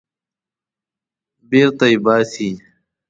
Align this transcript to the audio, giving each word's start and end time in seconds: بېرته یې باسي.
بېرته 1.49 1.85
یې 1.91 1.97
باسي. 2.05 2.49